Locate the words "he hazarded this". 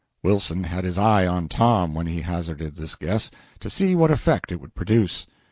2.07-2.95